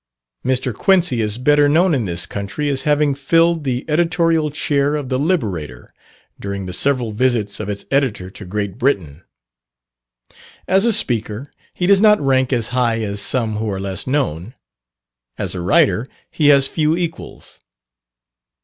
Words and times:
Mr. 0.43 0.73
Quincy 0.73 1.21
is 1.21 1.37
better 1.37 1.69
known 1.69 1.93
in 1.93 2.05
this 2.05 2.25
country 2.25 2.69
as 2.69 2.81
having 2.89 3.13
filled 3.13 3.63
the 3.63 3.85
editorial 3.87 4.49
chair 4.49 4.95
of 4.95 5.09
The 5.09 5.19
Liberator, 5.19 5.93
during 6.39 6.65
the 6.65 6.73
several 6.73 7.11
visits 7.11 7.59
of 7.59 7.69
its 7.69 7.85
Editor 7.91 8.31
to 8.31 8.43
Great 8.43 8.79
Britain. 8.79 9.21
As 10.67 10.85
a 10.85 10.91
speaker, 10.91 11.51
he 11.75 11.85
does 11.85 12.01
not 12.01 12.19
rank 12.19 12.51
as 12.51 12.69
high 12.69 13.01
as 13.01 13.21
some 13.21 13.57
who 13.57 13.69
are 13.69 13.79
less 13.79 14.07
known; 14.07 14.55
as 15.37 15.53
a 15.53 15.61
writer, 15.61 16.07
he 16.31 16.47
has 16.47 16.67
few 16.67 16.97
equals. 16.97 17.59